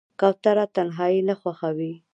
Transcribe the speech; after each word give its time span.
کوتره 0.19 0.65
تنهایي 0.75 1.19
نه 1.27 1.35
خوښوي. 1.41 1.93